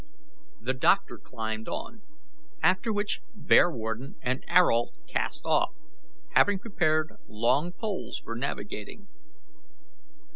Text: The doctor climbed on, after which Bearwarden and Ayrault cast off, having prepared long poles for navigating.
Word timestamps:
The 0.59 0.73
doctor 0.73 1.19
climbed 1.19 1.67
on, 1.67 2.01
after 2.63 2.91
which 2.91 3.21
Bearwarden 3.35 4.15
and 4.23 4.43
Ayrault 4.49 4.93
cast 5.07 5.45
off, 5.45 5.75
having 6.33 6.57
prepared 6.57 7.11
long 7.29 7.71
poles 7.71 8.17
for 8.17 8.35
navigating. 8.35 9.07